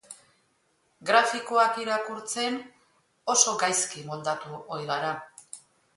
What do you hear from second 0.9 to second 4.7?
Grafikoak irakurtzen oso gaizki moldatu